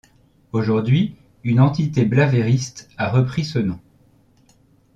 Aujourd'hui, 0.51 1.15
une 1.43 1.59
entité 1.59 2.05
blavériste 2.05 2.89
a 2.97 3.11
repris 3.11 3.45
ce 3.45 3.59
nom. 3.59 3.77